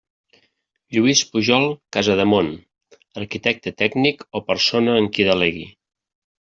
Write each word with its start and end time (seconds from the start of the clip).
Lluís 0.95 1.21
Pujol 1.33 1.67
Casademont, 1.97 2.51
Arquitecte 3.25 3.77
Tècnic 3.85 4.29
o 4.39 4.43
persona 4.53 5.01
en 5.05 5.13
qui 5.17 5.31
delegui. 5.33 5.71